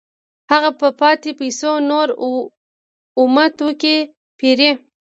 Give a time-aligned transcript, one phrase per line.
[0.51, 2.07] هغه په پاتې پیسو نور
[3.19, 3.97] اومه توکي
[4.39, 4.71] پېري